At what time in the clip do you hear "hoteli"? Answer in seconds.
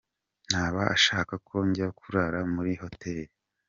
2.81-3.25